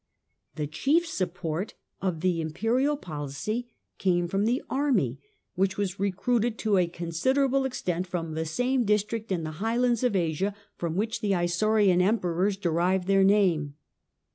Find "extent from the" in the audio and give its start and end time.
7.65-8.45